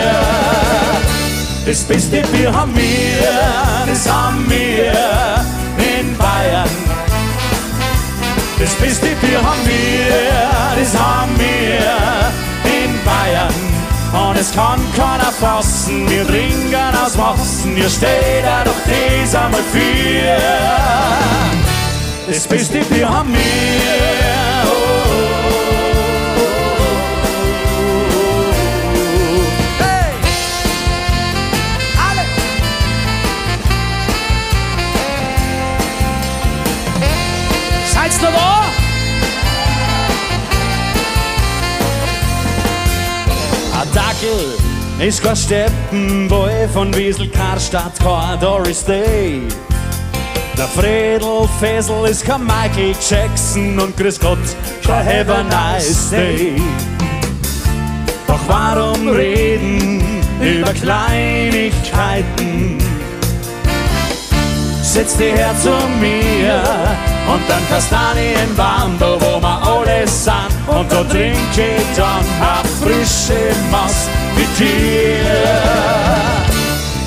[1.65, 5.45] Das beste Bier haben wir, das haben wir
[5.77, 6.69] in Bayern.
[8.57, 11.54] Das beste Bier haben wir, das haben wir.
[14.35, 19.61] Und es kann keiner fassen, wir trinken aus Massen, ihr steht da doch das einmal
[19.71, 20.35] für.
[22.27, 23.33] Das beste Bier haben
[45.07, 49.43] ist kein Steppenboy von Wiesel, Karstadt, kein Doris Day.
[50.57, 54.39] Der Fredel Fesel ist kein Michael Jackson und grüß Gott,
[54.83, 56.59] kein Have a nice day.
[58.25, 60.01] Doch warum reden
[60.41, 62.79] über Kleinigkeiten?
[64.81, 66.63] Setz dich her zu mir
[67.31, 70.33] und dann Kastanien warm, da wo wir alle sind.
[70.67, 75.25] Und da trink ich dann eine frische Maus mit dir.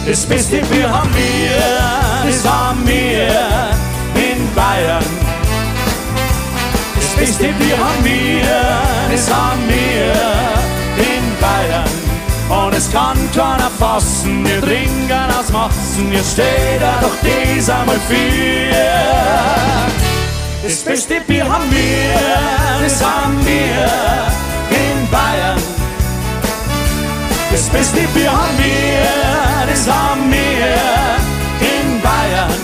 [0.06, 3.28] Das beste Bier haben wir, das haben wir
[4.14, 5.04] in Bayern.
[6.96, 8.42] Das beste Bier haben wir,
[9.10, 10.12] das haben wir
[11.04, 12.08] in Bayern.
[12.48, 18.00] Und es kann keiner fassen, wir trinken aus Massen, wir steht da doch dies einmal
[18.08, 18.68] für.
[20.62, 23.86] Das beste Bier haben wir, das haben wir
[24.70, 25.77] in Bayern.
[27.58, 30.76] Das beste Bier haben wir, das haben wir
[31.60, 32.60] in Bayern.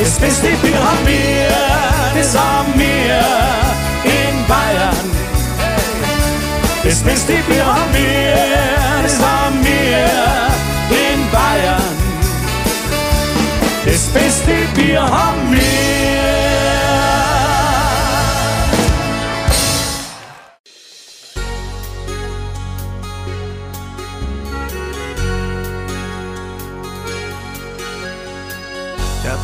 [0.00, 1.48] Das beste Bier haben wir,
[2.16, 3.20] das haben wir
[4.02, 5.06] in Bayern.
[6.82, 10.10] Das beste Bier haben wir, das haben wir
[10.90, 11.94] in Bayern.
[13.86, 16.23] Das beste Bier haben wir.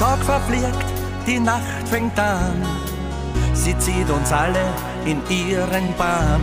[0.00, 0.86] Tag verfliegt,
[1.26, 2.64] die Nacht fängt an.
[3.52, 4.72] Sie zieht uns alle
[5.04, 6.40] in ihren Bahn.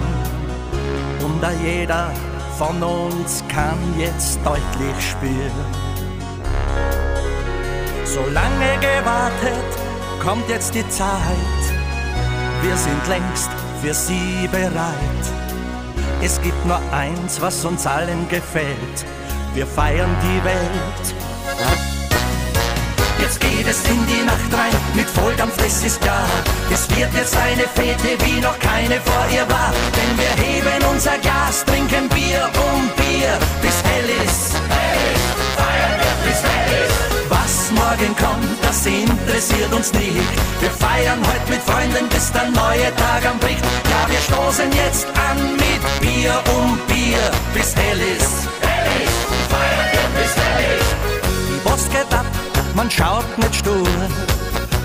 [1.25, 2.11] Und da jeder
[2.59, 5.67] von uns kann jetzt deutlich spüren.
[8.05, 9.69] So lange gewartet,
[10.23, 11.63] kommt jetzt die Zeit.
[12.61, 13.49] Wir sind längst
[13.81, 15.25] für sie bereit.
[16.21, 19.05] Es gibt nur eins, was uns allen gefällt.
[19.55, 21.26] Wir feiern die Welt.
[23.27, 26.29] Jetzt geht es in die Nacht rein mit Volldampf, das ist klar.
[26.71, 29.73] Es wird jetzt eine Fete, wie noch keine vor ihr war.
[29.97, 34.55] Denn wir heben unser Glas, trinken Bier um Bier, bis hell ist.
[35.59, 36.99] Feiern wir bis hell ist.
[37.27, 40.31] Was morgen kommt, das interessiert uns nicht.
[40.61, 43.63] Wir feiern heute mit Freunden, bis der neue Tag anbricht.
[43.91, 47.19] Ja, wir stoßen jetzt an mit Bier um Bier,
[47.53, 48.47] bis hell ist.
[49.51, 50.95] Feiern wir bis hell ist.
[51.51, 52.25] Die Post geht ab,
[52.77, 53.87] man schaut nicht stur.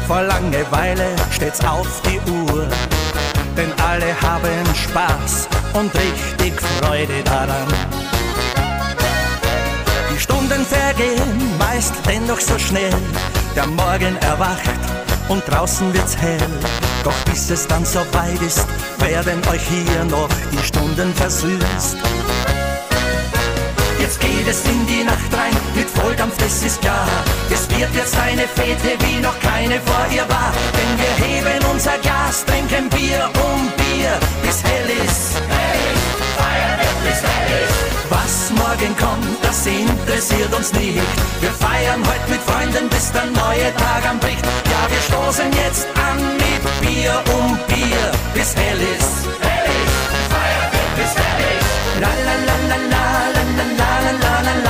[0.08, 2.66] Vor Langeweile steht's auf die Uhr.
[3.54, 7.68] Denn alle haben Spaß und richtig Freude daran.
[10.10, 12.94] Die Stunden vergehen meist dennoch so schnell.
[13.54, 14.82] Der Morgen erwacht
[15.28, 16.40] und draußen wird's hell.
[17.04, 18.66] Doch bis es dann so weit ist,
[19.00, 21.98] werden euch hier noch die Stunden versüßt.
[24.00, 27.06] Jetzt geht es in die Nacht rein mit Volldampf, das ist klar.
[27.50, 30.52] Es wird jetzt eine Fete, wie noch keine vor ihr war.
[30.76, 35.38] Denn wir heben unser Glas, trinken Bier um Bier, bis hell ist.
[36.38, 37.80] Feiern wir bis hell ist.
[38.10, 41.00] Was morgen kommt, das interessiert uns nicht.
[41.40, 44.44] Wir feiern heute mit Freunden, bis der neue Tag anbricht.
[44.72, 48.04] Ja, wir stoßen jetzt an mit Bier um Bier,
[48.34, 49.12] bis hell ist.
[49.40, 49.98] Hell ist.
[50.32, 51.72] Feiern wir bis hell ist.
[52.02, 53.02] La la la la la
[53.34, 54.61] la la la la la la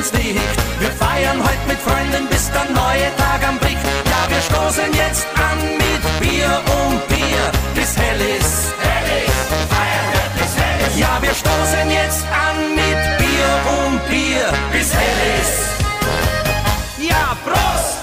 [0.00, 0.40] uns nicht.
[0.78, 3.84] Wir feiern heute mit Freunden, bis der neue Tag anbricht.
[4.12, 7.44] Ja, wir stoßen jetzt an mit Bier um Bier,
[7.74, 8.72] bis hell ist.
[8.86, 9.48] Hell ist.
[9.74, 10.98] Feiern wir bis hell ist.
[10.98, 15.58] Ja, wir stoßen jetzt an mit Bier um Bier, bis hell ist.
[17.10, 17.98] Ja, Prost!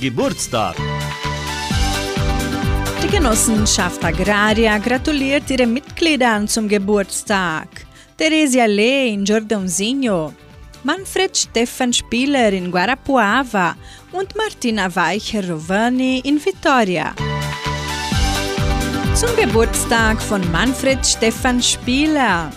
[0.00, 0.76] Geburtstag.
[3.10, 7.66] Die Genossenschaft Agraria gratuliert ihre Mitgliedern zum Geburtstag.
[8.16, 10.32] Theresia Lee in Jordãozinho,
[10.84, 13.74] Manfred Stefan Spieler in Guarapuava
[14.12, 17.12] und Martina Weicher-Rovani in Vitoria.
[19.16, 22.52] Zum Geburtstag von Manfred Stefan Spieler.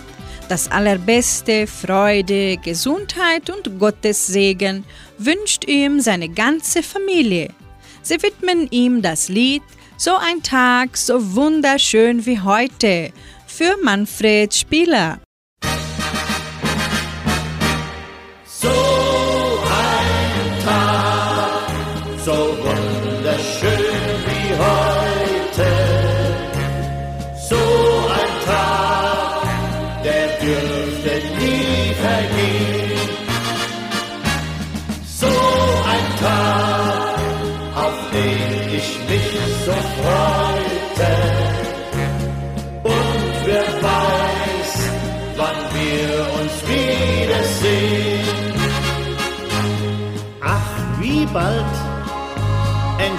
[0.48, 4.84] Das allerbeste, Freude, Gesundheit und Gottes Segen
[5.18, 7.48] wünscht ihm seine ganze Familie.
[8.02, 9.62] Sie widmen ihm das Lied
[9.96, 13.12] So ein Tag, so wunderschön wie heute
[13.46, 15.20] für Manfred Spieler.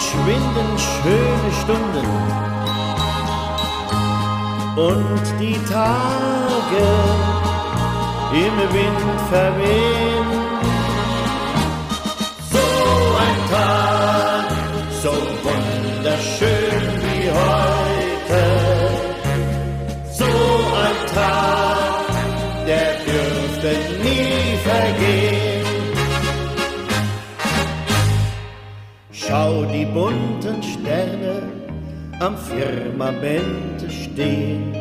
[0.05, 2.07] Entschwinden schöne Stunden
[4.75, 6.85] und die Tage
[8.31, 10.44] im Wind verwehen.
[32.25, 34.73] Am Firmament stehen.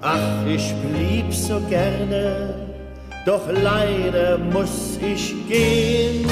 [0.00, 2.54] Ach, ich blieb so gerne,
[3.24, 6.28] doch leider muss ich gehen.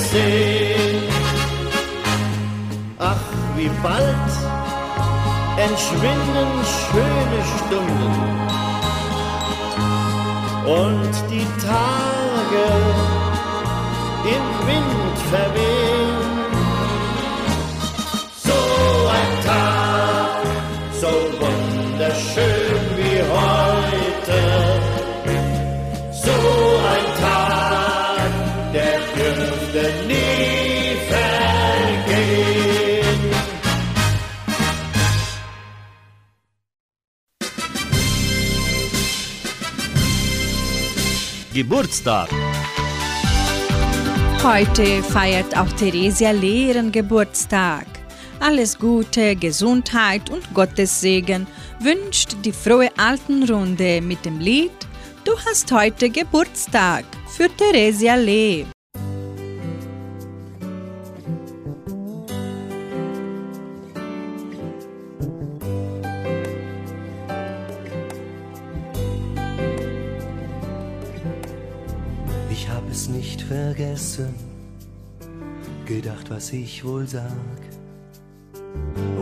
[0.00, 1.02] Wiedersehen.
[2.98, 3.16] Ach,
[3.56, 4.30] wie bald
[5.56, 8.14] entschwinden schöne Stunden
[10.66, 12.66] und die Tage
[14.24, 15.89] im Wind verwehen.
[41.60, 42.30] Geburtstag.
[44.42, 47.84] Heute feiert auch Theresia Lee ihren Geburtstag.
[48.38, 51.46] Alles Gute, Gesundheit und Gottes Segen
[51.78, 54.72] wünscht die frohe Altenrunde mit dem Lied
[55.24, 58.64] Du hast heute Geburtstag für Theresia Lee.
[73.80, 74.34] Vergessen,
[75.86, 77.30] gedacht, was ich wohl sag.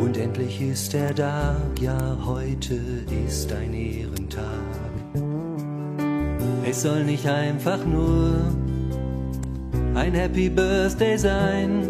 [0.01, 2.81] Und endlich ist er da, ja, heute
[3.27, 4.43] ist ein Ehrentag.
[6.69, 8.53] Es soll nicht einfach nur
[9.95, 11.89] ein Happy Birthday sein.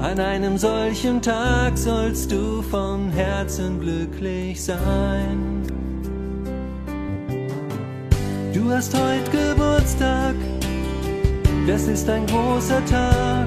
[0.00, 5.62] An einem solchen Tag sollst du von Herzen glücklich sein.
[8.52, 10.34] Du hast heute Geburtstag,
[11.70, 13.46] das ist ein großer Tag,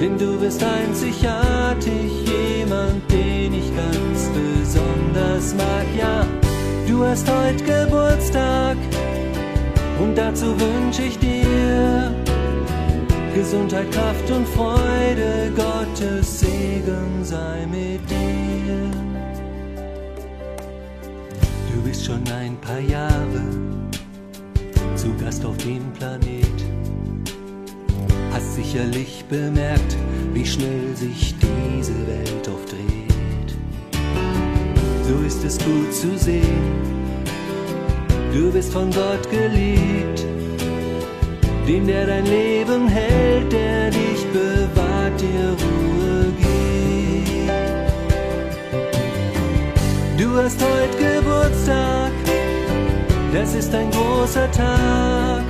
[0.00, 5.86] denn du bist einzigartig, jemand, den ich ganz besonders mag.
[5.98, 6.26] Ja,
[6.86, 8.76] du hast heute Geburtstag
[9.98, 12.14] und dazu wünsche ich dir
[13.34, 18.90] Gesundheit, Kraft und Freude, Gottes Segen sei mit dir.
[21.72, 23.42] Du bist schon ein paar Jahre
[24.98, 26.57] zu Gast auf dem Planet.
[28.32, 29.96] Hast sicherlich bemerkt,
[30.32, 33.56] wie schnell sich diese Welt oft dreht.
[35.02, 36.82] So ist es gut zu sehen,
[38.32, 40.26] du bist von Gott geliebt
[41.68, 47.50] dem der dein Leben hält, der dich bewahrt, dir Ruhe gibt.
[50.18, 52.12] Du hast heute Geburtstag,
[53.34, 55.44] das ist ein großer Tag,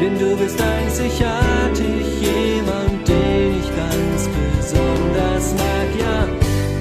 [0.00, 5.88] denn du bist einzigartig, jemand, den ich ganz besonders mag.
[5.98, 6.26] Ja,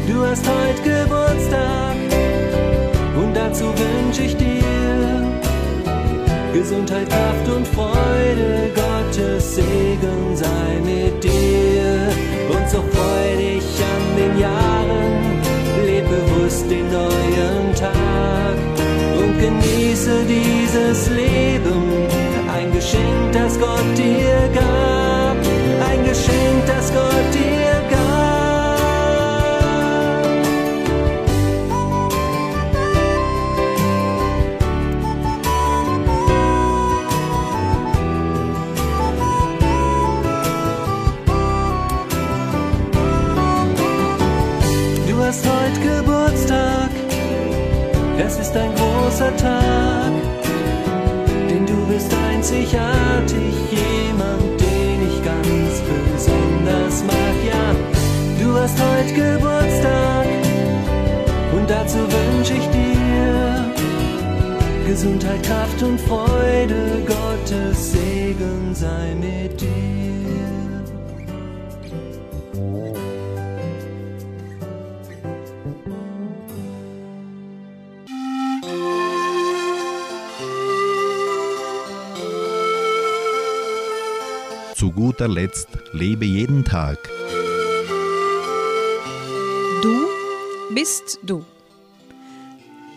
[0.07, 1.95] du hast heute Geburtstag
[3.15, 4.49] und dazu wünsche ich dir
[6.53, 12.09] Gesundheit, Kraft und Freude, Gottes Segen sei mit dir.
[12.49, 15.41] Und so freu dich an den Jahren,
[15.85, 18.57] leb bewusst den neuen Tag
[19.19, 21.88] und genieße dieses Leben.
[23.31, 25.37] Das Gott dir gab,
[25.89, 27.99] ein Geschenk, das Gott dir gab.
[45.07, 46.89] Du hast heute Geburtstag,
[48.25, 50.08] es ist ein großer Tag,
[52.49, 55.81] einzigartig, jemand, den ich ganz
[56.13, 57.35] besonders mag.
[57.45, 57.75] Ja,
[58.43, 60.25] du hast heute Geburtstag
[61.55, 63.73] und dazu wünsche ich dir
[64.87, 70.08] Gesundheit, Kraft und Freude, Gottes Segen sei mit dir.
[85.29, 86.97] Zu guter Letzt lebe jeden Tag.
[89.83, 90.07] Du
[90.73, 91.45] bist du.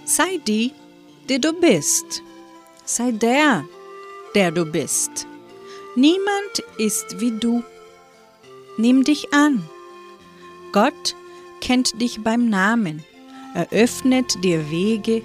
[0.05, 0.72] Sei die,
[1.28, 2.22] die du bist.
[2.85, 3.64] Sei der,
[4.35, 5.26] der du bist.
[5.95, 7.62] Niemand ist wie du.
[8.78, 9.62] Nimm dich an.
[10.72, 11.14] Gott
[11.61, 13.05] kennt dich beim Namen,
[13.55, 15.22] eröffnet dir Wege.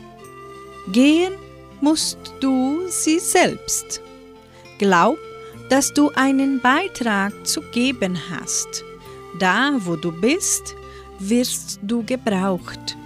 [0.91, 1.34] Gehen
[1.80, 4.01] musst du sie selbst.
[4.78, 5.18] Glaub,
[5.70, 8.84] dass du einen Beitrag zu geben hast.
[9.39, 10.76] Da, wo du bist,
[11.20, 12.97] wirst du gebraucht.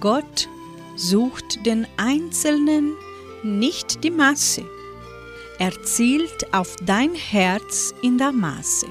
[0.00, 0.48] Gott
[0.96, 2.94] sucht den Einzelnen,
[3.42, 4.64] nicht die Masse.
[5.58, 8.86] Er zielt auf dein Herz in der Masse.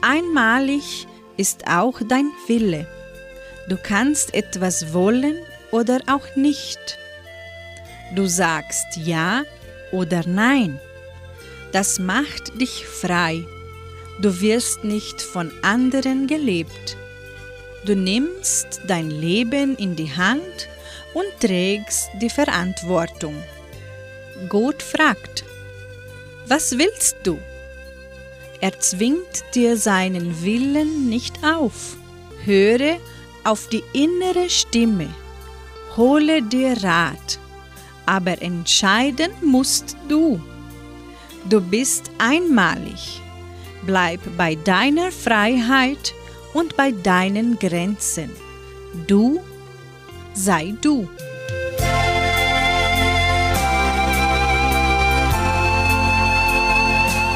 [0.00, 2.86] Einmalig ist auch dein Wille.
[3.68, 5.36] Du kannst etwas wollen
[5.70, 6.98] oder auch nicht.
[8.14, 9.42] Du sagst Ja
[9.92, 10.78] oder Nein.
[11.74, 13.44] Das macht dich frei.
[14.20, 16.96] Du wirst nicht von anderen gelebt.
[17.84, 20.68] Du nimmst dein Leben in die Hand
[21.14, 23.34] und trägst die Verantwortung.
[24.48, 25.44] Gott fragt,
[26.46, 27.40] was willst du?
[28.60, 31.96] Er zwingt dir seinen Willen nicht auf.
[32.44, 32.98] Höre
[33.42, 35.08] auf die innere Stimme.
[35.96, 37.40] Hole dir Rat.
[38.06, 40.40] Aber entscheiden musst du.
[41.50, 43.20] Du bist einmalig.
[43.82, 46.14] Bleib bei deiner Freiheit
[46.54, 48.30] und bei deinen Grenzen.
[49.06, 49.40] Du
[50.32, 51.06] sei du.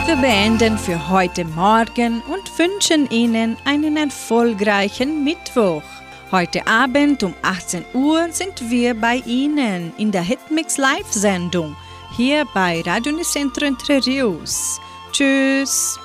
[0.06, 5.82] Wir beenden für heute Morgen und wünschen Ihnen einen erfolgreichen Mittwoch.
[6.32, 11.76] Heute Abend um 18 Uhr sind wir bei Ihnen in der Hitmix Live-Sendung
[12.18, 14.80] hier bei Radio Nicentro Entre Rios.
[15.12, 16.00] Tschüss!